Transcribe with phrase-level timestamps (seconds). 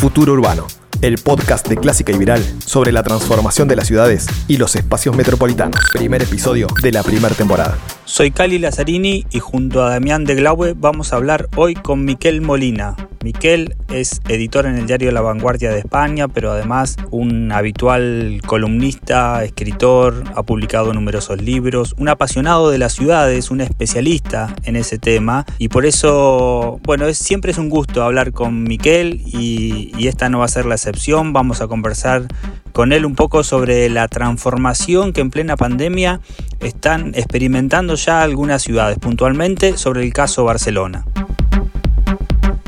[0.00, 0.66] Futuro Urbano,
[1.02, 5.14] el podcast de Clásica y Viral sobre la transformación de las ciudades y los espacios
[5.14, 5.78] metropolitanos.
[5.92, 7.76] Primer episodio de la primera temporada.
[8.06, 12.40] Soy Cali Lazzarini y junto a Damián de Glaube vamos a hablar hoy con Miquel
[12.40, 12.96] Molina.
[13.22, 19.44] Miquel es editor en el diario La Vanguardia de España, pero además un habitual columnista,
[19.44, 25.44] escritor, ha publicado numerosos libros, un apasionado de las ciudades, un especialista en ese tema
[25.58, 30.30] y por eso, bueno, es, siempre es un gusto hablar con Miquel y, y esta
[30.30, 31.34] no va a ser la excepción.
[31.34, 32.26] Vamos a conversar
[32.72, 36.22] con él un poco sobre la transformación que en plena pandemia
[36.60, 41.04] están experimentando ya algunas ciudades, puntualmente sobre el caso Barcelona.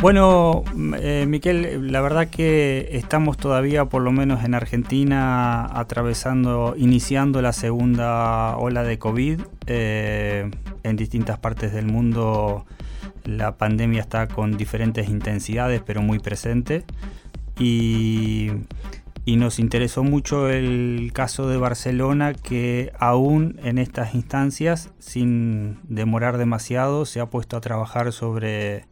[0.02, 0.64] Bueno,
[0.98, 7.52] eh, Miquel, la verdad que estamos todavía, por lo menos en Argentina, atravesando, iniciando la
[7.52, 9.42] segunda ola de COVID.
[9.68, 10.50] Eh,
[10.82, 12.66] en distintas partes del mundo
[13.22, 16.84] la pandemia está con diferentes intensidades, pero muy presente.
[17.56, 18.50] Y
[19.24, 26.38] y nos interesó mucho el caso de Barcelona que aún en estas instancias, sin demorar
[26.38, 28.86] demasiado, se ha puesto a trabajar sobre,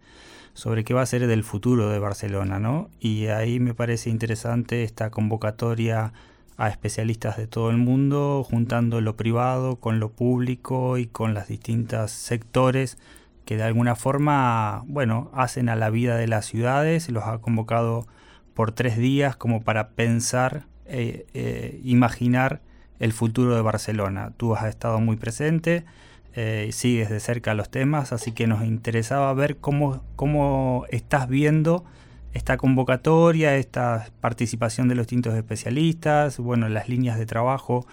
[0.55, 2.91] sobre qué va a ser del futuro de Barcelona, ¿no?
[3.01, 6.13] Y ahí me parece interesante esta convocatoria
[6.57, 11.49] a especialistas de todo el mundo, juntando lo privado con lo público y con los
[11.49, 12.99] distintos sectores
[13.45, 18.07] que de alguna forma, bueno, hacen a la vida de las ciudades, los ha convocado
[18.55, 22.61] por tres días como para pensar, eh, eh, imaginar
[23.01, 24.33] el futuro de Barcelona.
[24.37, 25.85] Tú has estado muy presente,
[26.35, 31.85] eh, sigues de cerca los temas, así que nos interesaba ver cómo, cómo estás viendo
[32.33, 37.87] esta convocatoria, esta participación de los distintos especialistas, bueno, las líneas de trabajo,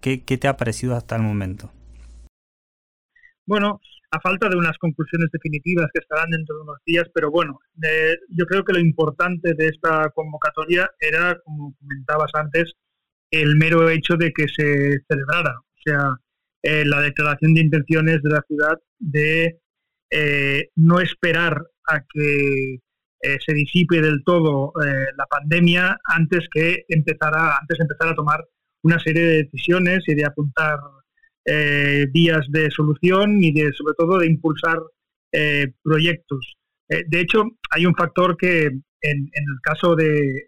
[0.00, 1.70] ¿qué, qué te ha parecido hasta el momento?
[3.44, 3.80] Bueno,
[4.12, 8.16] a falta de unas conclusiones definitivas que estarán dentro de unos días, pero bueno, eh,
[8.28, 12.72] yo creo que lo importante de esta convocatoria era, como comentabas antes,
[13.30, 16.16] el mero hecho de que se celebrara, o sea,
[16.62, 19.60] eh, la declaración de intenciones de la ciudad de
[20.10, 22.78] eh, no esperar a que
[23.46, 24.72] se disipe del todo
[25.16, 28.40] la pandemia antes que empezara, antes de empezar a tomar
[28.82, 30.80] una serie de decisiones y de apuntar
[31.44, 34.78] eh, vías de solución y de, sobre todo de impulsar
[35.32, 36.56] eh, proyectos.
[36.88, 40.46] Eh, de hecho, hay un factor que en, el caso de,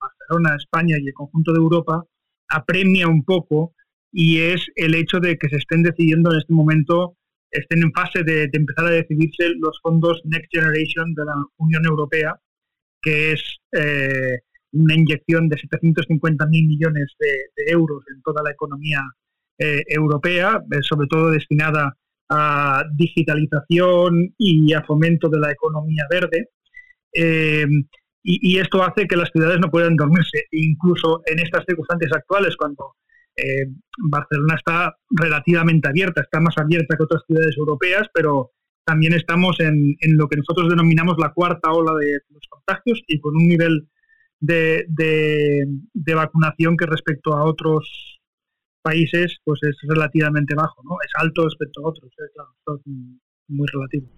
[0.00, 2.04] Barcelona, España y el conjunto de Europa
[2.48, 3.74] apremia un poco
[4.12, 7.16] y es el hecho de que se estén decidiendo en este momento,
[7.50, 12.38] estén en fase de, empezar a decidirse los fondos Next Generation de la Unión Europea,
[13.00, 13.42] que es
[14.72, 19.00] una inyección de 750.000 millones de, euros en toda la economía
[19.58, 21.96] eh, europea, eh, sobre todo destinada
[22.30, 26.50] a digitalización y a fomento de la economía verde.
[27.12, 27.66] Eh,
[28.22, 32.96] y, esto hace que las ciudades no puedan dormirse, incluso en estas circunstancias actuales, cuando
[34.10, 38.52] Barcelona está relativamente abierta, está más abierta que otras ciudades europeas, pero
[38.84, 43.36] también estamos en, lo que nosotros denominamos la cuarta ola de los contagios y con
[43.36, 43.88] un nivel
[44.40, 44.86] de,
[46.14, 48.20] vacunación que respecto a otros
[48.82, 50.96] países pues es relativamente bajo, ¿no?
[51.04, 52.30] Es alto respecto a otros, ¿eh?
[52.34, 52.92] claro, es
[53.48, 54.17] muy relativo.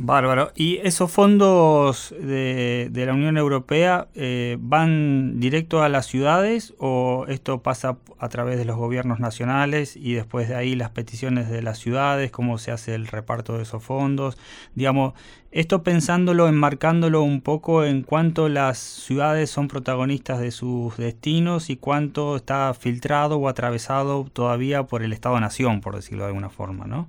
[0.00, 0.52] Bárbaro.
[0.54, 7.62] ¿Y esos fondos de, la Unión Europea eh, van directo a las ciudades o esto
[7.64, 11.78] pasa a través de los gobiernos nacionales y después de ahí las peticiones de las
[11.78, 14.38] ciudades, cómo se hace el reparto de esos fondos?
[14.76, 15.14] Digamos,
[15.50, 21.76] esto pensándolo, enmarcándolo un poco en cuánto las ciudades son protagonistas de sus destinos y
[21.76, 27.08] cuánto está filtrado o atravesado todavía por el Estado-Nación, por decirlo de alguna forma, ¿no?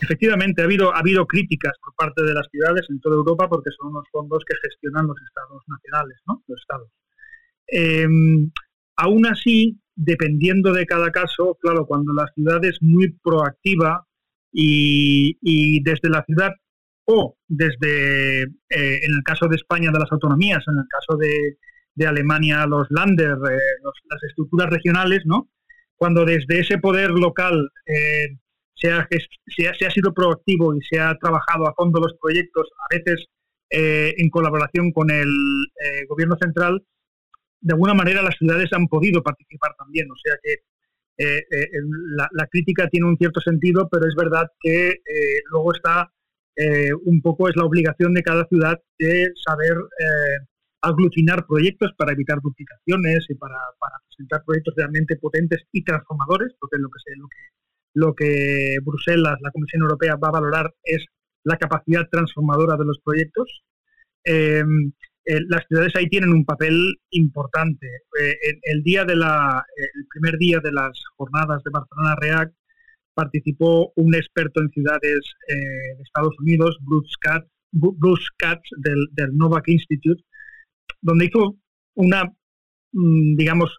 [0.00, 3.70] Efectivamente, ha habido, ha habido críticas por parte de las ciudades en toda Europa porque
[3.76, 6.42] son unos fondos que gestionan los estados nacionales, ¿no?
[6.46, 6.90] Los estados.
[7.68, 8.50] Em,
[8.96, 14.06] aún así, dependiendo de cada caso, claro, cuando la ciudad es muy proactiva
[14.52, 16.52] y, desde la ciudad
[17.04, 21.56] o desde, eh, en el caso de España, de las autonomías, en el caso de,
[22.06, 23.58] Alemania, los Länder, eh,
[24.10, 25.48] las estructuras regionales, ¿no?
[25.96, 28.36] Cuando desde ese poder local eh,
[28.76, 29.08] se ha,
[29.46, 33.26] se, ha, sido proactivo y se ha trabajado a fondo los proyectos, a veces
[33.70, 36.84] eh, en colaboración con el eh, gobierno central,
[37.60, 40.10] de alguna manera las ciudades han podido participar también.
[40.10, 40.56] O sea que
[41.18, 41.42] eh,
[42.32, 45.00] la, crítica tiene un cierto sentido, pero es verdad que
[45.50, 46.12] luego está
[47.04, 49.76] un poco es la obligación de cada ciudad de saber
[50.80, 53.58] aglutinar proyectos para evitar duplicaciones y para,
[54.08, 57.36] presentar proyectos realmente potentes y transformadores, porque es lo que, se, lo que
[57.96, 61.04] lo que Bruselas, la Comisión Europea, va a valorar es
[61.44, 63.62] la capacidad transformadora de los proyectos.
[64.22, 64.92] Em,
[65.24, 66.76] las ciudades ahí tienen un papel
[67.10, 67.86] importante.
[68.62, 69.16] el, día de
[70.10, 72.54] primer día de las jornadas de Barcelona React
[73.14, 77.16] participó un experto en ciudades de Estados Unidos, Bruce
[78.36, 80.22] Katz, del Novak Institute,
[81.00, 81.56] donde hizo
[81.94, 82.24] una,
[82.92, 83.70] mm, digamos,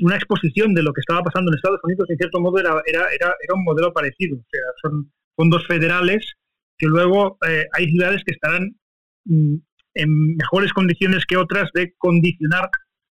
[0.00, 3.06] una exposición de lo que estaba pasando en Estados Unidos, en cierto modo era, era,
[3.12, 4.36] era, era un modelo parecido.
[4.36, 6.34] O sea, son fondos federales
[6.76, 8.76] que luego eh, hay ciudades que estarán
[9.24, 9.56] mm,
[9.94, 12.68] en mejores condiciones que otras de condicionar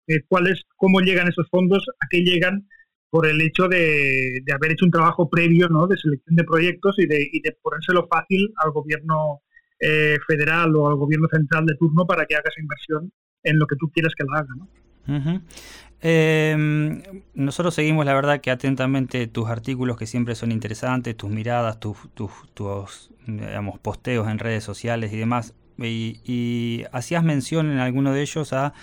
[0.08, 2.68] eh, cuáles, cómo llegan esos fondos, a qué llegan
[3.10, 5.88] por el hecho de, de, haber hecho un trabajo previo ¿no?
[5.88, 9.44] de selección de proyectos y de, y de ponérselo fácil al gobierno
[9.80, 13.12] eh, federal o al gobierno central de turno para que haga esa inversión
[13.44, 14.48] en lo que tú quieras que lo haga.
[16.06, 17.02] Em,
[17.34, 21.98] nosotros seguimos, la verdad, que atentamente tus artículos que siempre son interesantes, tus miradas, tus,
[22.14, 25.54] tus, digamos, posteos en redes sociales y demás.
[25.78, 28.74] Y, hacías mención en alguno de ellos a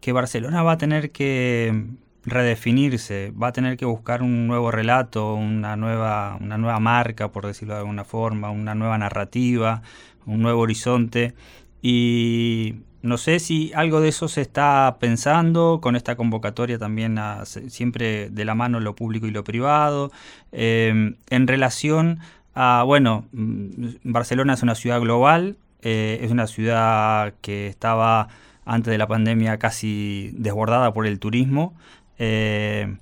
[0.00, 1.86] que Barcelona va a tener que
[2.24, 7.46] redefinirse, va a tener que buscar un nuevo relato, una nueva, una nueva marca, por
[7.46, 9.82] decirlo de alguna forma, una nueva narrativa,
[10.24, 11.34] un nuevo horizonte.
[11.82, 18.28] Y no sé si algo de eso se está pensando con esta convocatoria también siempre
[18.28, 20.12] de la mano lo público y lo privado,
[20.52, 22.20] em, en relación
[22.54, 28.28] a, bueno, mm, Barcelona es una ciudad global, eh, es una ciudad que estaba
[28.66, 31.74] antes de la pandemia casi desbordada por el turismo.
[32.18, 32.96] Eh,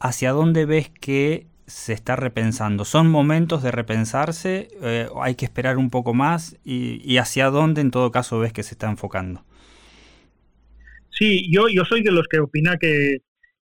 [0.00, 2.84] ¿Hacia dónde ves que se está repensando?
[2.84, 4.68] ¿Son momentos de repensarse?
[4.82, 6.58] Eh, ¿Hay que esperar un poco más?
[6.64, 9.44] Y, hacia dónde en todo caso ves que se está enfocando?
[11.10, 13.18] Sí, yo, yo soy de los que opina que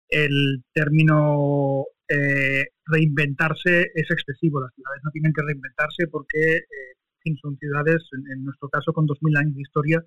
[0.09, 4.61] el término eh, reinventarse es excesivo.
[4.61, 7.01] Las ciudades no tienen que reinventarse porque eh,
[7.41, 10.05] son ciudades, en, nuestro caso con 2.000 años de historia,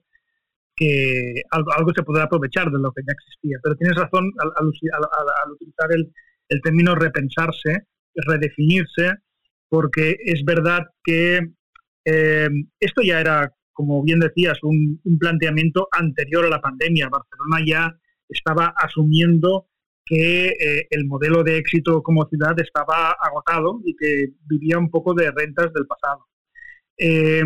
[0.76, 3.58] que algo, se podrá aprovechar de lo que ya existía.
[3.62, 4.68] Pero tienes razón al,
[5.52, 6.12] utilizar el,
[6.54, 9.14] el término repensarse redefinirse,
[9.70, 11.40] porque es verdad que
[12.06, 17.10] eh, esto ya era, como bien decías, un, planteamiento anterior a la pandemia.
[17.10, 19.68] Barcelona ya estaba asumiendo
[20.06, 25.14] que eh, el modelo de éxito como ciudad estaba agotado y que vivía un poco
[25.14, 26.28] de rentas del pasado.
[26.98, 27.44] Eh,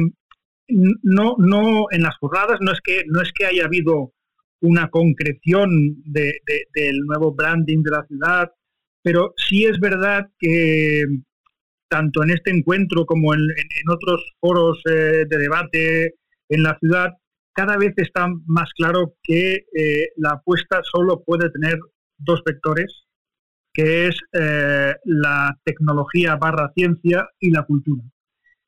[0.67, 4.11] no, no, en las jornadas no es que no es que haya habido
[4.59, 8.51] una concreción del nuevo branding de la ciudad
[9.07, 11.05] pero sí es verdad que
[11.89, 13.39] tanto en este encuentro como en,
[13.89, 16.15] otros foros eh, de debate
[16.49, 17.11] en la ciudad,
[17.53, 21.79] cada vez está más claro que eh, la apuesta solo puede tener
[22.17, 23.05] dos vectores,
[23.73, 28.03] que es eh, la tecnología barra ciencia y la cultura.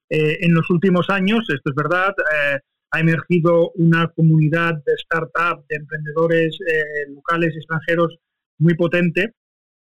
[0.10, 2.16] en los últimos años, esto es verdad,
[2.92, 6.58] ha emergido una comunidad de startups, de emprendedores
[7.10, 8.18] locales y extranjeros
[8.58, 9.34] muy potente,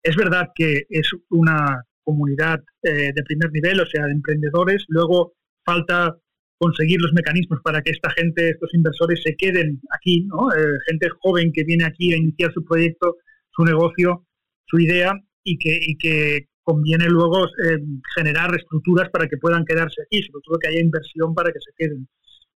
[0.02, 4.84] es verdad que es una comunidad eh, de primer nivel, o sea, de emprendedores.
[4.88, 5.34] Luego
[5.64, 6.16] falta
[6.58, 10.50] conseguir los mecanismos para que esta gente, estos inversores, se queden aquí, ¿no?
[10.52, 13.16] Eh, gente joven que viene aquí a iniciar su proyecto,
[13.50, 14.26] su negocio,
[14.66, 15.12] su idea
[15.44, 17.78] y que, conviene luego eh,
[18.14, 21.72] generar estructuras para que puedan quedarse aquí, sobre todo que haya inversión para que se
[21.74, 22.06] queden.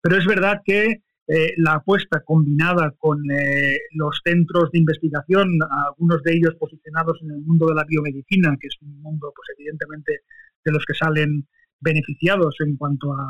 [0.02, 1.02] Pero es verdad que
[1.34, 5.48] eh, la apuesta combinada con eh, los centros de investigación,
[5.88, 9.48] algunos de ellos posicionados en el mundo de la biomedicina, que es un mundo, pues
[9.58, 10.24] evidentemente,
[10.66, 11.48] de los que salen
[11.80, 13.28] beneficiados en cuanto a,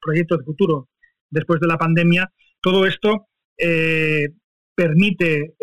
[0.00, 0.88] proyectos de futuro
[1.30, 4.30] después de la pandemia, todo esto eh,
[4.74, 5.54] permite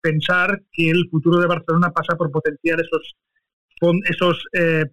[0.00, 3.16] pensar que el futuro de Barcelona pasa por potenciar esos,
[4.08, 4.44] esos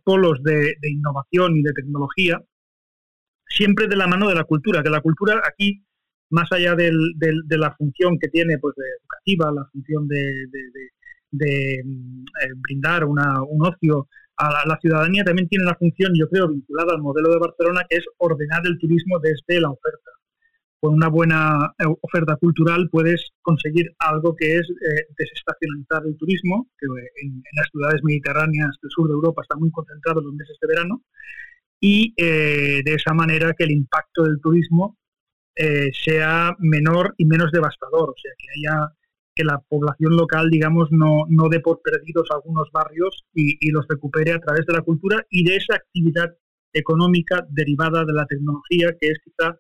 [0.04, 2.42] polos de innovación y de tecnología
[3.58, 5.84] siempre de la mano de la cultura, que la cultura aquí,
[6.30, 6.92] más allá de
[7.58, 10.48] la función que tiene pues, educativa, la función de,
[11.32, 13.20] mm, eh, brindar un
[13.66, 17.82] ocio a la, ciudadanía, también tiene la función, yo creo, vinculada al modelo de Barcelona,
[17.90, 20.12] que es ordenar el turismo desde la oferta.
[20.80, 26.70] Con una buena eh, oferta cultural puedes conseguir algo que es eh, desestacionalizar el turismo,
[26.78, 30.36] que en, en, las ciudades mediterráneas del sur de Europa está muy concentrado en los
[30.36, 31.02] meses de verano,
[31.80, 34.98] y eh, de esa manera que el impacto del turismo
[35.56, 38.94] eh, sea menor y menos devastador, o sea, que haya
[39.34, 44.34] que la población local, digamos, no, no dé por perdidos algunos barrios y, los recupere
[44.34, 46.36] a través de la cultura y de esa actividad
[46.74, 49.60] económica derivada de la tecnología, que es quizá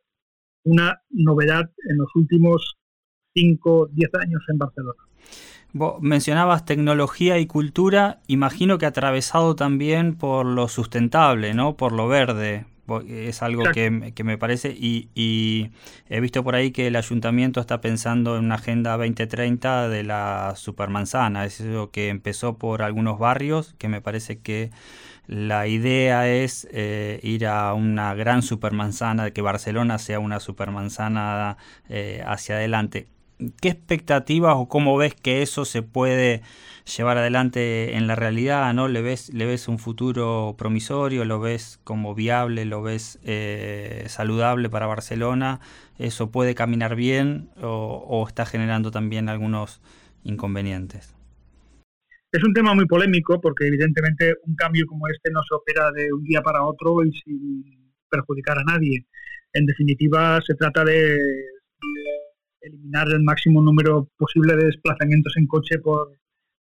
[0.63, 2.77] una novedad en los últimos
[3.35, 5.03] 5, 10 años en Barcelona
[6.01, 11.75] mencionabas tecnología y cultura, imagino que atravesado también por lo sustentable, ¿no?
[11.77, 12.65] Por lo verde.
[13.09, 15.71] Es algo que, me parece y,
[16.07, 20.53] he visto por ahí que el ayuntamiento está pensando en una agenda 2030 de la
[20.55, 21.43] supermanzana.
[21.43, 24.71] Es eso que empezó por algunos barrios, que me parece que
[25.27, 31.57] la idea es eh, ir a una gran supermanzana, que Barcelona sea una supermanzana
[31.89, 33.07] eh, hacia adelante.
[33.61, 36.41] ¿Qué expectativas o cómo ves que eso se puede
[36.97, 38.73] llevar adelante en la realidad?
[38.73, 38.87] ¿no?
[38.87, 41.23] ¿Le, ves, ¿Le ves un futuro promisorio?
[41.23, 42.65] ¿Lo ves como viable?
[42.65, 45.59] ¿Lo ves eh, saludable para Barcelona?
[45.99, 49.81] ¿Eso puede caminar bien o, está generando también algunos
[50.23, 51.15] inconvenientes?
[52.31, 56.11] Es un tema muy polémico porque evidentemente un cambio como este no se opera de
[56.11, 59.05] un día para otro y sin perjudicar a nadie.
[59.53, 61.17] En definitiva, se trata de
[62.67, 66.11] eliminar el máximo número posible de desplazamientos en coche por,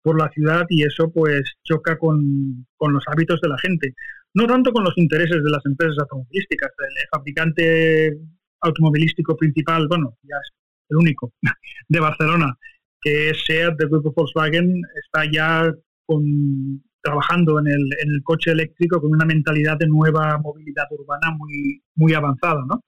[0.02, 3.94] por la ciudad y eso pues choca con, con, los hábitos de la gente.
[4.34, 6.72] No tanto con los intereses de las empresas automovilísticas.
[6.78, 8.18] El fabricante
[8.62, 10.52] automovilístico principal, bueno, ya es
[10.90, 11.34] el único,
[11.90, 12.58] de Barcelona,
[13.02, 15.72] que es SEAT del grupo Volkswagen, está ya
[16.06, 21.32] con, trabajando en el, en el coche eléctrico con una mentalidad de nueva movilidad urbana
[21.38, 22.82] muy, muy avanzada, ¿no?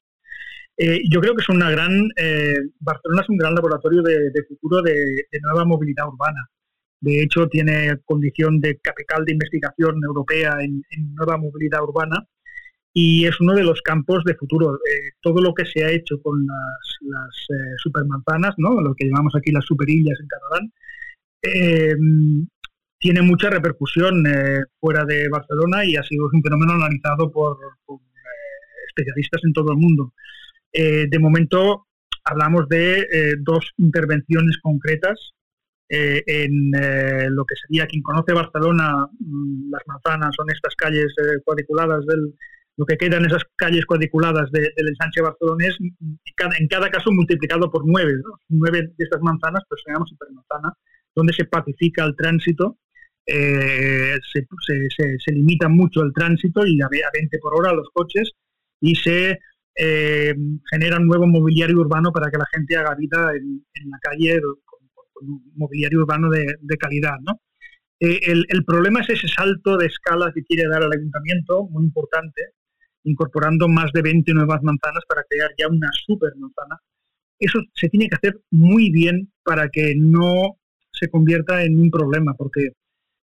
[0.77, 4.81] Eh, yo creo que es una gran, eh, Barcelona es un gran laboratorio de, futuro
[4.81, 6.47] de, nueva movilidad urbana.
[6.99, 10.83] De hecho, tiene condición de capital de investigación europea en,
[11.15, 12.25] nueva movilidad urbana
[12.93, 14.75] y es uno de los campos de futuro.
[14.75, 17.47] Eh, todo lo que se ha hecho con las, las
[17.77, 18.81] supermanzanas, ¿no?
[18.81, 20.73] lo que llamamos aquí las superillas en catalán,
[22.99, 24.23] tiene mucha repercusión
[24.79, 27.57] fuera de Barcelona y ha sido un fenómeno analizado por
[28.87, 30.13] especialistas en todo el mundo.
[30.73, 31.87] Eh, de momento
[32.23, 35.33] hablamos de eh, dos intervenciones concretas
[35.89, 36.71] eh, en
[37.35, 41.13] lo que sería, quien conoce Barcelona, mm, las manzanas son estas calles
[41.43, 42.33] cuadriculadas del,
[42.77, 48.13] lo que quedan esas calles cuadriculadas del ensanche barcelonés, en cada, caso multiplicado por nueve,
[48.47, 50.71] nueve de estas manzanas, pues se llama supermanzana,
[51.13, 52.77] donde se pacifica el tránsito,
[53.27, 54.47] se,
[55.19, 58.31] se, limita mucho el tránsito y a 20 por hora los coches
[58.79, 59.39] y se
[59.83, 60.35] eh,
[60.69, 65.27] genera un nuevo mobiliario urbano para que la gente haga vida en, la calle con,
[65.27, 67.17] un mobiliario urbano de, calidad.
[67.21, 67.41] ¿no?
[67.99, 72.53] Eh, el, problema es ese salto de escala que quiere dar el ayuntamiento, muy importante,
[73.05, 76.77] incorporando más de 20 nuevas manzanas para crear ya una super manzana.
[77.39, 80.59] Eso se tiene que hacer muy bien para que no
[80.91, 82.69] se convierta en un problema, porque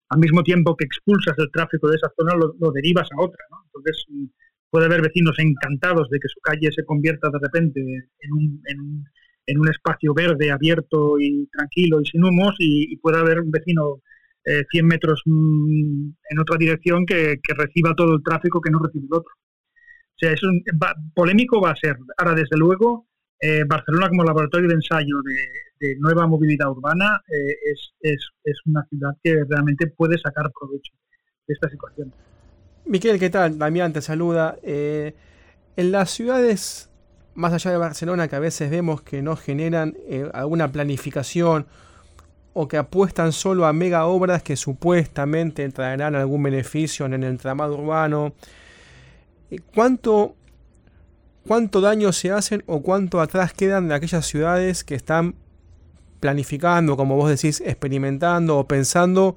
[0.10, 3.46] al mismo tiempo que expulsas el tráfico de esa zona, lo, lo derivas a otra.
[3.52, 3.58] ¿no?
[3.66, 4.08] Entonces,
[4.70, 8.62] puede haber vecinos encantados de que su calle se convierta de repente en un,
[9.46, 14.02] en un, espacio verde, abierto y tranquilo y sin humos, y, puede haber un vecino
[14.44, 19.06] 100 eh, metros mm, en otra dirección que, reciba todo el tráfico que no recibe
[19.06, 19.32] el otro.
[19.34, 20.64] O sea, es un,
[21.14, 21.98] polémico va a ser.
[22.18, 23.08] Ahora, desde luego,
[23.40, 28.84] eh, Barcelona como laboratorio de ensayo de, nueva movilidad urbana eh, es, es, es una
[28.90, 30.92] ciudad que realmente puede sacar provecho
[31.48, 32.12] de esta situación.
[32.88, 33.58] Miquel, ¿qué tal?
[33.60, 34.58] Damián te saluda.
[34.64, 35.14] Eh,
[35.76, 36.90] en las ciudades
[37.34, 41.68] más allá de Barcelona que a veces vemos que no generan eh, alguna planificación
[42.54, 47.78] o que apuestan solo a mega obras que supuestamente traerán algún beneficio en el entramado
[47.78, 48.34] urbano,
[49.52, 50.36] eh, ¿cuánto,
[51.46, 55.36] ¿cuánto daño se hacen o cuánto atrás quedan de aquellas ciudades que están
[56.22, 59.36] planificando, como vos decís, experimentando o pensando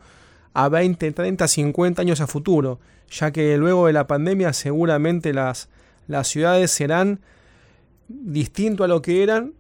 [0.53, 2.81] a 20, 30, 50 años a futuro?
[3.11, 5.69] ya que luego de la pandemia seguramente las,
[6.07, 7.21] las ciudades serán
[8.09, 9.55] distinto a lo que eran,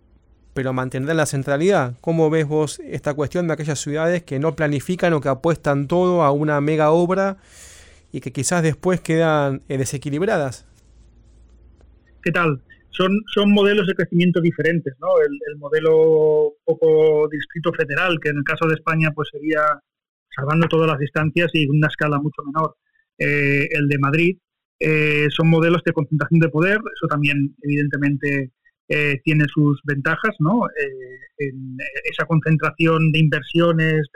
[0.54, 1.94] pero mantendrán la centralidad.
[2.00, 6.22] ¿Cómo ves vos esta cuestión de aquellas ciudades que no planifican o que apuestan todo
[6.22, 7.36] a una mega obra
[8.12, 10.66] y que quizás después quedan eh, desequilibradas?
[12.22, 12.60] ¿Qué tal?
[12.90, 15.08] Son, son modelos de crecimiento diferentes, ¿no?
[15.20, 19.80] El, el, modelo poco distrito federal, que en el caso de España pues sería
[20.34, 22.76] salvando todas las distancias y una escala mucho menor.
[23.18, 24.38] Eh, el de Madrid,
[24.78, 28.52] eh, son modelos de concentración de poder, eso también evidentemente
[28.88, 30.62] eh, tiene sus ventajas, ¿no?
[31.38, 31.76] En
[32.10, 34.08] esa concentración de inversiones,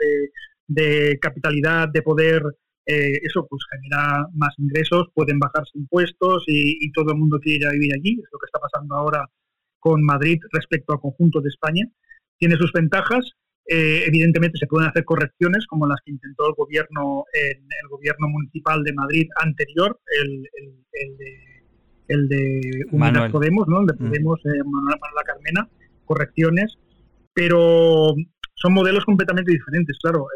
[0.67, 2.41] de, capitalidad, de poder,
[2.85, 7.71] eso pues genera más ingresos, pueden bajarse impuestos y, todo el mundo quiere ir a
[7.71, 9.27] vivir allí, es lo que está pasando ahora
[9.79, 11.85] con Madrid respecto al conjunto de España.
[12.37, 13.33] Tiene sus ventajas,
[13.67, 18.27] eh, evidentemente se pueden hacer correcciones como las que intentó el gobierno en el gobierno
[18.27, 20.47] municipal de Madrid anterior, el,
[20.93, 21.63] el, de,
[22.07, 22.85] el de
[23.31, 23.81] Podemos, ¿no?
[23.81, 23.93] El de.
[23.93, 25.67] Podemos, eh, Manuel, Carmena,
[26.05, 26.77] correcciones,
[27.33, 28.13] pero
[28.53, 30.27] son modelos completamente diferentes, claro.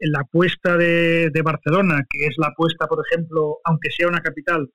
[0.00, 4.70] la apuesta de, Barcelona, que es la apuesta, por ejemplo, aunque sea una capital,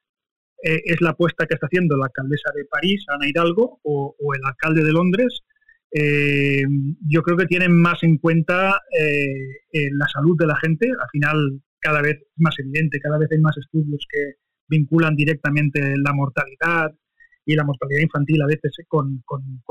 [0.63, 4.41] eh, es la apuesta que está haciendo la alcaldesa de París, Ana Hidalgo, o, el
[4.45, 5.43] alcalde de Londres,
[5.91, 6.63] eh,
[7.07, 10.87] yo creo que tienen más en cuenta eh, la salud de la gente.
[10.87, 14.33] Al final, cada vez más evidente, cada vez hay más estudios que
[14.67, 16.93] vinculan directamente la mortalidad
[17.45, 19.23] y la mortalidad infantil a veces con,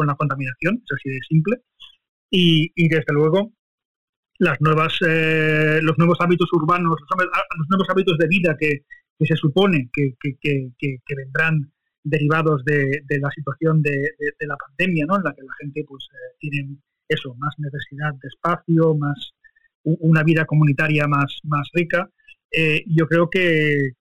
[0.07, 1.57] la contaminación, es así de simple.
[2.31, 3.53] Y, y desde luego,
[4.39, 8.83] las nuevas, eh, los nuevos hábitos urbanos, los, nuevos hábitos de vida que,
[9.25, 10.15] se supone que,
[11.17, 11.73] vendrán
[12.05, 15.17] derivados de, la situación de, la pandemia, ¿no?
[15.17, 16.77] en la que la gente pues, eh, tiene
[17.09, 19.33] eso, más necesidad de espacio, más
[19.85, 22.11] una vida comunitaria más, más rica.
[22.51, 23.93] Eh, yo creo que,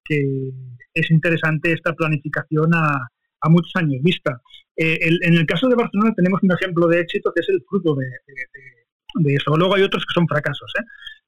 [0.94, 3.08] es interesante esta planificación a,
[3.42, 4.42] a muchos años vista.
[4.78, 8.08] en el caso de Barcelona tenemos un ejemplo de éxito que es el fruto de,
[9.16, 9.56] de eso.
[9.56, 10.84] Luego hay otros que son fracasos, ¿eh?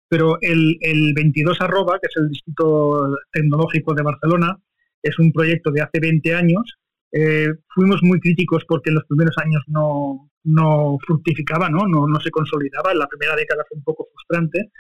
[0.09, 4.57] Pero el, el 22 arroba, que es el Distrito Tecnológico de Barcelona,
[5.01, 6.77] es un proyecto de hace 20 años.
[7.11, 11.87] Eh, fuimos muy críticos porque en los primeros años no, no fructificaba, ¿no?
[11.87, 12.07] ¿no?
[12.07, 12.91] No, se consolidaba.
[12.91, 14.71] En la primera década fue un poco frustrante,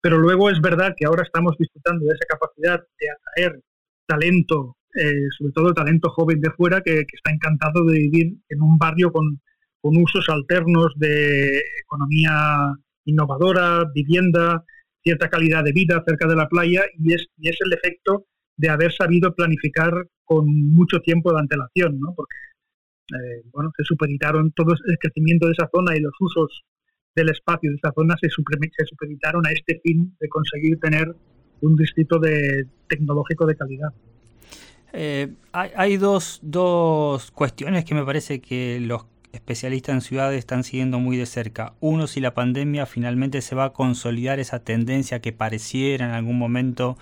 [0.00, 3.62] pero luego es verdad que ahora estamos disfrutando de esa capacidad de atraer
[4.06, 8.62] talento, eh, sobre todo talento joven de fuera, que, que, está encantado de vivir en
[8.62, 9.40] un barrio con,
[9.80, 12.72] con usos alternos de economía
[13.04, 14.64] innovadora, vivienda,
[15.06, 18.70] cierta calidad de vida cerca de la playa y es, y es el efecto de
[18.70, 19.92] haber sabido planificar
[20.24, 22.12] con mucho tiempo de antelación, ¿no?
[22.16, 22.34] porque
[23.14, 26.64] eh, bueno, se supeditaron todo el crecimiento de esa zona y los usos
[27.14, 31.14] del espacio de esa zona se, se supeditaron a este fin de conseguir tener
[31.60, 33.92] un distrito de, tecnológico de calidad.
[34.92, 39.04] Eh, hay, hay dos, dos cuestiones que me parece que los
[39.36, 41.74] especialistas en ciudades están siguiendo muy de cerca.
[41.80, 46.38] Uno, si la pandemia finalmente se va a consolidar esa tendencia que pareciera en algún
[46.38, 46.98] momento,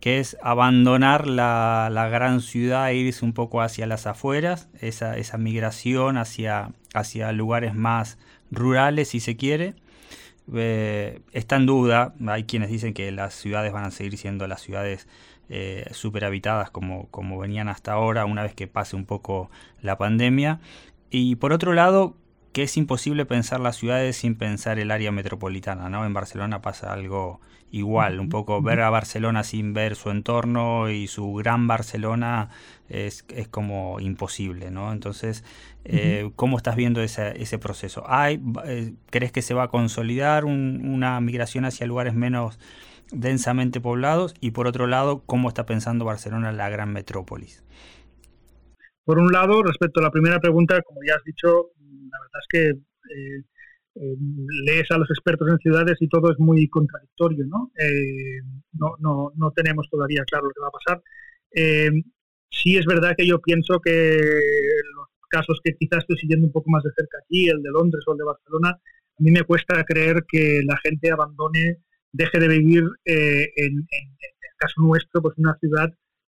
[0.00, 5.38] que es abandonar la, gran ciudad e irse un poco hacia las afueras, esa, esa
[5.38, 8.18] migración hacia, hacia lugares más
[8.50, 9.74] rurales, si se quiere.
[10.54, 14.60] Eh, está en duda, hay quienes dicen que las ciudades van a seguir siendo las
[14.60, 15.08] ciudades
[15.48, 19.48] eh, superhabitadas como, como venían hasta ahora, una vez que pase un poco
[19.80, 20.58] la pandemia.
[21.10, 22.16] Y por otro lado,
[22.52, 26.06] que es imposible pensar las ciudades sin pensar el área metropolitana, ¿no?
[26.06, 27.40] En Barcelona pasa algo
[27.70, 32.48] igual, un poco ver a Barcelona sin ver su entorno y su gran Barcelona
[32.88, 34.92] es, es como imposible, ¿no?
[34.92, 35.44] Entonces,
[35.84, 38.04] eh, ¿cómo estás viendo ese, ese proceso?
[38.06, 42.58] ¿Hay, eh, ¿Crees que se va a consolidar una migración hacia lugares menos
[43.10, 44.34] densamente poblados?
[44.40, 47.62] Y por otro lado, ¿cómo está pensando Barcelona la gran metrópolis?
[49.06, 51.70] Por un lado, respecto a la primera pregunta, como ya has dicho,
[52.10, 52.68] la verdad es que
[53.14, 53.42] eh,
[53.94, 54.16] eh,
[54.64, 57.70] lees a los expertos en ciudades y todo es muy contradictorio, ¿no?
[57.78, 58.40] Eh,
[58.72, 61.02] no, no, no, tenemos todavía claro lo que va a pasar.
[62.50, 64.18] sí es verdad que yo pienso que
[64.96, 68.02] los casos que quizás estoy siguiendo un poco más de cerca aquí, el de Londres
[68.08, 71.78] o el de Barcelona, a mí me cuesta creer que la gente abandone,
[72.10, 75.94] deje de vivir, en, en, el caso nuestro, pues una ciudad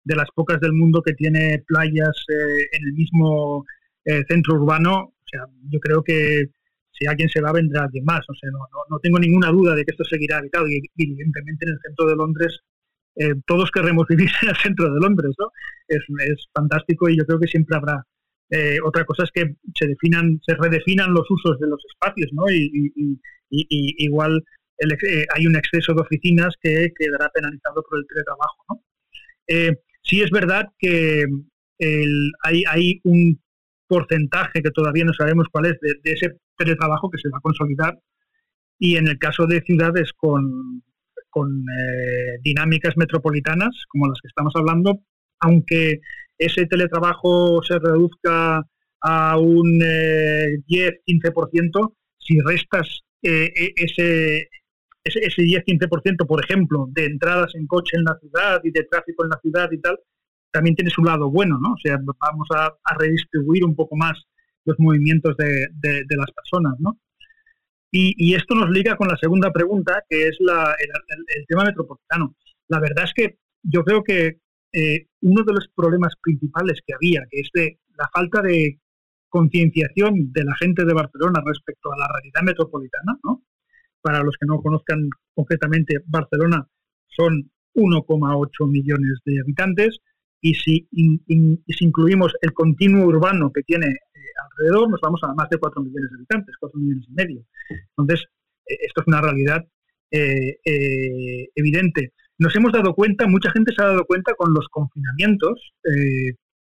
[0.07, 3.64] de las pocas del mundo que tiene playas eh, en el mismo
[4.05, 4.95] eh, centro urbano.
[4.99, 6.47] O sea, yo creo que
[6.92, 8.25] si alguien se va, vendrá alguien más.
[8.29, 10.69] O sea, no, no, tengo ninguna duda de que esto seguirá habitado.
[10.69, 12.61] Y, evidentemente en el centro de Londres,
[13.16, 15.51] eh, todos queremos vivir en el centro de Londres, ¿no?
[15.88, 18.07] Es, es fantástico y yo creo que siempre habrá.
[18.85, 22.49] otra cosa es que se definan, se redefinan los usos de los espacios, ¿no?
[22.49, 23.19] Y,
[23.51, 24.40] igual
[25.35, 28.83] hay un exceso de oficinas que quedará penalizado por el teletrabajo, ¿no?
[30.07, 31.27] Sí es verdad que
[32.42, 33.38] hay, un
[33.88, 37.99] porcentaje que todavía no sabemos cuál es de, ese teletrabajo que se va a consolidar
[38.79, 40.83] y en el caso de ciudades con,
[41.37, 45.01] eh, dinámicas metropolitanas como las que estamos hablando,
[45.40, 46.01] aunque
[46.38, 48.64] ese teletrabajo se reduzca
[49.03, 54.49] a un 10-15%, eh, si restas eh, e, ese,
[55.07, 59.25] ese, ese 10-15%, por ejemplo, de entradas en coche en la ciudad y de tráfico
[59.25, 59.99] en la ciudad y tal,
[60.57, 61.75] también tiene su lado bueno, ¿no?
[61.75, 64.14] O sea, vamos a, redistribuir un poco más
[64.64, 65.69] los movimientos de,
[66.09, 66.99] las personas, ¿no?
[67.92, 72.35] Y, esto nos liga con la segunda pregunta, que es la, el, tema metropolitano.
[72.69, 74.38] La verdad es que yo creo que
[74.73, 78.79] eh, uno de los problemas principales que había, que es de la falta de
[79.29, 83.42] concienciación de la gente de Barcelona respecto a la realidad metropolitana, ¿no?
[84.07, 86.64] Para los que no conozcan concretamente, Barcelona
[87.09, 89.99] son 1,8 millones de habitantes
[90.40, 90.88] y si,
[91.81, 96.09] incluimos el continuo urbano que tiene eh, alrededor, nos vamos a más de 4 millones
[96.09, 97.45] de habitantes, 4 millones y medio.
[97.97, 98.29] Entonces,
[98.64, 99.66] esto es una realidad
[100.12, 102.12] evidente.
[102.38, 105.73] Nos hemos dado cuenta, mucha gente se ha dado cuenta con los confinamientos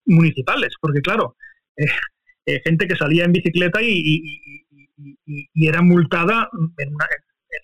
[0.07, 1.35] municipales, porque claro,
[2.64, 4.22] gente que salía en bicicleta y,
[5.57, 6.94] era multada en,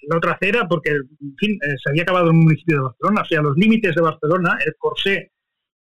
[0.09, 3.22] la otra acera porque, en fin, se había acabado el municipio de Barcelona.
[3.22, 5.33] O sea, los límites de Barcelona, el corsé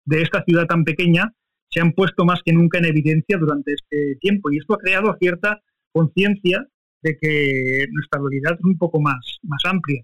[0.05, 1.33] de esta ciudad tan pequeña
[1.69, 5.15] se han puesto más que nunca en evidencia durante este tiempo y esto ha creado
[5.19, 6.65] cierta conciencia
[7.01, 10.03] de que nuestra realidad es un poco más, más amplia.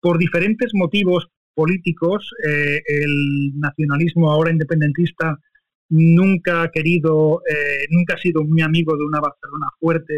[0.00, 5.38] Por diferentes motivos políticos, eh, el nacionalismo ahora independentista
[5.92, 10.14] nunca ha querido, eh, nunca ha sido muy amigo de una Barcelona fuerte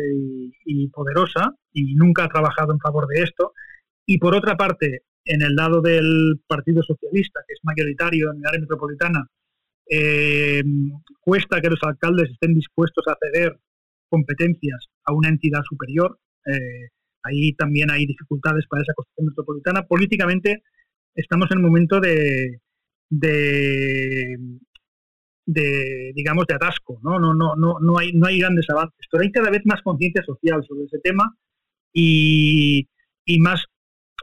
[0.65, 3.53] y, poderosa y nunca ha trabajado en favor de esto.
[4.07, 8.47] Y por otra parte, en el lado del Partido Socialista, que es mayoritario en el
[8.47, 9.27] área metropolitana,
[9.91, 10.63] eh,
[11.21, 13.59] cuesta que los alcaldes estén dispuestos a ceder
[14.09, 16.21] competencias a una entidad superior.
[16.47, 16.89] Eh,
[17.25, 19.83] ahí también hay dificultades para esa construcción metropolitana.
[19.83, 20.63] Políticamente
[21.17, 22.61] estamos en un momento de,
[25.47, 26.99] digamos, de atasco.
[27.03, 27.19] ¿no?
[27.19, 30.23] No, no, no, no, hay, no hay grandes avances, pero hay cada vez más conciencia
[30.25, 31.37] social sobre ese tema
[31.93, 32.89] y,
[33.25, 33.65] y más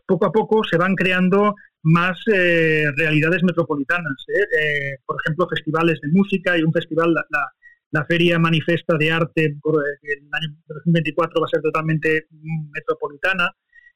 [0.05, 4.25] poco a poco se van creando más eh, realidades metropolitanas.
[4.27, 4.41] ¿eh?
[4.41, 9.83] Eh, por ejemplo, festivales de música y un festival, la, Feria Manifesta de Arte por
[10.01, 12.25] el año 2024 va a ser totalmente
[12.71, 13.51] metropolitana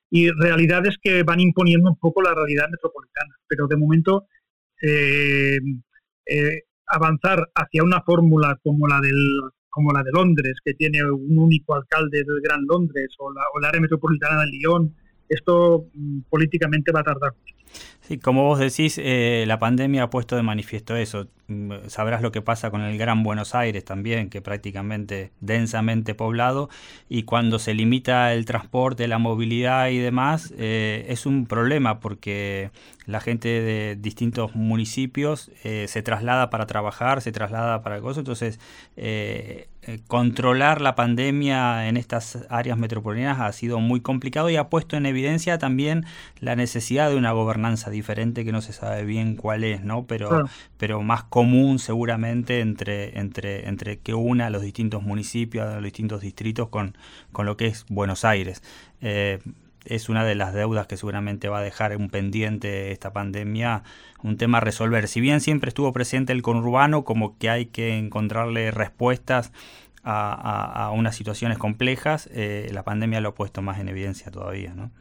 [0.09, 3.33] y realidades que van imponiendo un poco la realidad metropolitana.
[3.47, 4.27] Pero de momento,
[6.87, 9.15] avanzar hacia una fórmula como la del
[9.69, 13.59] como la de Londres, que tiene un único alcalde del Gran Londres, o la, o
[13.59, 14.95] la área metropolitana de Lyon,
[15.27, 17.33] esto mm, políticamente va a tardar
[18.07, 21.27] Sí, como vos decís, eh, la pandemia ha puesto de manifiesto eso.
[21.47, 26.69] Mm, sabrás lo que pasa con el Gran Buenos Aires también, que prácticamente densamente poblado,
[27.09, 32.69] y cuando se limita el transporte, la movilidad y demás, eh, es un problema porque
[33.07, 38.59] la gente de distintos municipios eh, se traslada para trabajar, se traslada para cosas, entonces
[40.07, 45.05] controlar la pandemia en estas áreas metropolitanas ha sido muy complicado y ha puesto en
[45.05, 46.05] evidencia también
[46.39, 50.05] la necesidad de una gobernanza diferente que no se sabe bien cuál es, ¿no?
[50.05, 56.21] Pero, pero más común seguramente entre, entre, entre que una los distintos municipios, los distintos
[56.21, 56.97] distritos con,
[57.31, 58.63] con lo que es Buenos Aires.
[59.01, 59.39] Eh,
[59.85, 63.83] es una de las deudas que seguramente va a dejar un pendiente esta pandemia,
[64.23, 65.07] un tema a resolver.
[65.07, 69.51] Si bien siempre estuvo presente el conurbano, como que hay que encontrarle respuestas
[70.03, 74.91] a, unas situaciones complejas, eh, la pandemia lo ha puesto más en evidencia todavía, ¿no?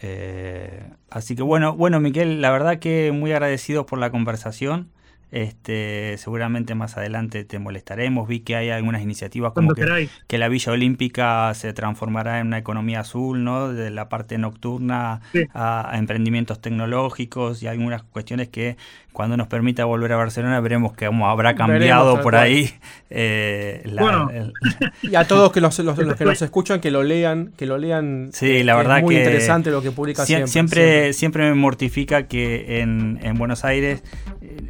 [0.00, 4.90] Eh, así que bueno, bueno, Miquel, la verdad que muy agradecidos por la conversación.
[5.32, 8.28] Este, seguramente más adelante te molestaremos.
[8.28, 13.00] Vi que hay algunas iniciativas como que, la Villa Olímpica se transformará en una economía
[13.00, 13.72] azul, ¿no?
[13.72, 15.22] De la parte nocturna
[15.54, 18.76] a, emprendimientos tecnológicos y algunas cuestiones que
[19.12, 22.72] cuando nos permita volver a Barcelona veremos que habrá cambiado por ahí.
[23.10, 24.30] Eh, bueno.
[25.02, 28.30] y a todos que los, que nos escuchan que lo lean, que lo lean.
[28.32, 30.48] Sí, la verdad es muy que interesante lo que publica siempre.
[30.48, 34.02] Siempre, siempre, me mortifica que en, en Buenos Aires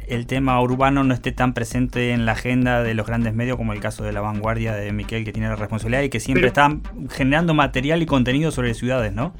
[0.07, 3.73] el tema urbano no esté tan presente en la agenda de los grandes medios como
[3.73, 6.77] el caso de la vanguardia de Miquel que tiene la responsabilidad y que siempre está
[7.11, 9.33] generando material y contenido sobre ciudades, ¿no?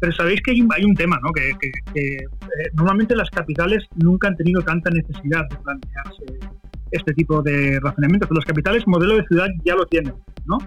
[0.00, 1.30] Pero sabéis que hay un, tema, ¿no?
[1.32, 1.50] Que,
[1.94, 2.24] eh,
[2.72, 6.24] normalmente las capitales nunca han tenido tanta necesidad de plantearse
[6.90, 8.28] este tipo de razonamientos.
[8.32, 10.14] Las capitales, modelo de ciudad ya lo tienen,
[10.46, 10.58] ¿no?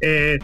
[0.00, 0.38] Eh,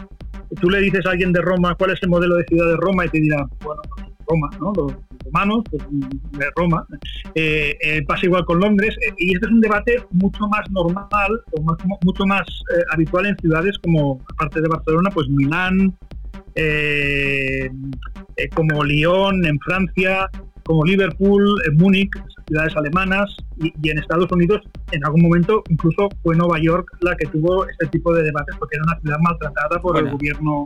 [0.61, 3.05] tú le dices a alguien de Roma cuál es el modelo de ciudad de Roma
[3.05, 4.73] y te dirá, bueno, pues Roma, ¿no?
[4.75, 4.93] Los
[5.25, 6.87] romanos pues, de Roma.
[7.35, 12.25] Eh, pasa igual con Londres y este es un debate mucho más normal o mucho
[12.25, 12.45] más
[12.91, 15.93] habitual en ciudades como, aparte de Barcelona, pues Milán,
[16.57, 17.69] eh,
[18.35, 20.29] eh, como Lyon en Francia,
[20.63, 22.09] como Liverpool, en Múnich,
[22.47, 27.27] ciudades alemanas, y, en Estados Unidos en algún momento incluso fue Nueva York la que
[27.27, 30.63] tuvo este tipo de debates porque era una ciudad maltratada por el gobierno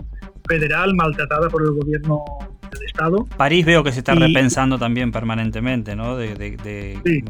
[0.48, 2.24] federal, maltratada por el gobierno
[2.72, 3.28] del Estado.
[3.38, 6.16] París veo que se está repensando también permanentemente, ¿no?
[6.18, 6.58] De,
[7.04, 7.24] sí.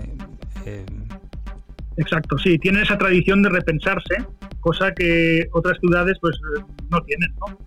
[0.65, 0.86] Eh,
[1.97, 4.15] Exacto, sí, tiene esa tradición de repensarse,
[4.60, 6.39] cosa que otras ciudades pues
[6.89, 7.58] no tienen, ¿no?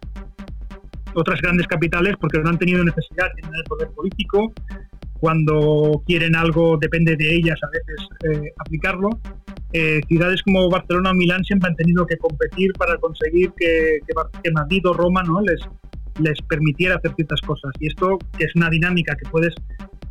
[1.14, 4.52] Otras grandes capitales porque no han tenido necesidad, tienen el poder político,
[5.20, 9.08] cuando quieren algo depende de ellas a veces eh, aplicarlo.
[9.72, 14.50] Eh, ciudades como Barcelona o Milán siempre han tenido que competir para conseguir que, que,
[14.52, 15.40] Madrid o Roma ¿no?
[15.40, 15.60] les,
[16.20, 17.72] les permitiera hacer ciertas cosas.
[17.80, 19.54] Y esto, que es una dinámica que puedes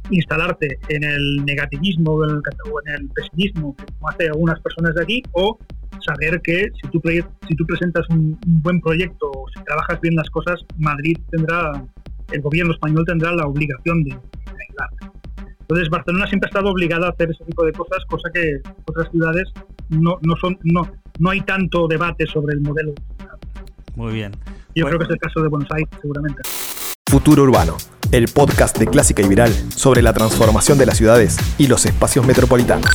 [0.10, 2.42] instalarte en el negativismo o en
[2.88, 5.58] el, pesimismo, como hace algunas personas de aquí, o
[6.02, 7.02] saber que si tú,
[7.48, 11.84] si tú presentas un, buen proyecto o si trabajas bien las cosas, Madrid tendrá,
[12.32, 15.14] el gobierno español tendrá la obligación de, ayudarte.
[15.62, 19.10] Entonces Barcelona siempre ha estado obligada a hacer ese tipo de cosas, cosa que otras
[19.12, 19.46] ciudades
[19.90, 22.94] no, no son, no, no hay tanto debate sobre el modelo.
[23.96, 24.32] Muy bien.
[24.76, 26.42] Yo creo que es el caso de Buenos Aires, seguramente.
[27.10, 27.78] Futuro Urbano,
[28.12, 32.26] el podcast de Clásica y Viral sobre la transformación de las ciudades y los espacios
[32.26, 32.90] metropolitanos.